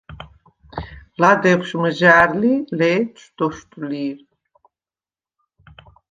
ლადეღშუ̂ 1.19 1.79
მჷჟა̄̈რ 1.81 2.31
ლი, 2.41 2.53
ლე̄თშუ̂– 2.77 3.31
დოშდუ̂ლი̄რ. 3.37 4.17